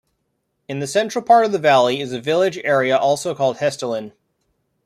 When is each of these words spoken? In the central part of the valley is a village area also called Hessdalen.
In 0.67 0.79
the 0.79 0.87
central 0.87 1.23
part 1.23 1.45
of 1.45 1.51
the 1.51 1.59
valley 1.59 2.01
is 2.01 2.11
a 2.11 2.19
village 2.19 2.57
area 2.63 2.97
also 2.97 3.35
called 3.35 3.57
Hessdalen. 3.57 4.13